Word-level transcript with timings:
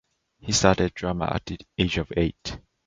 He 0.39 0.51
started 0.51 0.95
drama 0.95 1.31
at 1.31 1.45
the 1.45 1.59
age 1.77 1.99
of 1.99 2.11
eight. 2.17 2.57